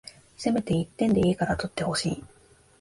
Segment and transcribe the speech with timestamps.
[0.35, 2.23] せめて一点でいいから取ってほしい